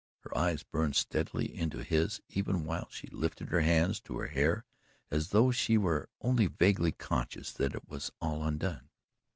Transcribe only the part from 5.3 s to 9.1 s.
she were only vaguely conscious that it was all undone.